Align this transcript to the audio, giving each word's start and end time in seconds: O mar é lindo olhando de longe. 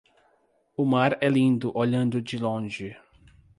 O 0.75 0.83
mar 0.83 1.15
é 1.21 1.29
lindo 1.29 1.71
olhando 1.75 2.19
de 2.23 2.39
longe. 2.39 2.97